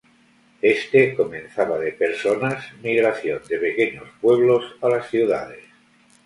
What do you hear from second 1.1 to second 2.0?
comenzaba de